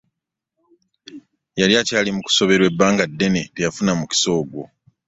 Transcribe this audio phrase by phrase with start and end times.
[1.59, 4.63] Yali akyali mu kusoberwa ebbanga ddene teyafuna mukisa ogwo.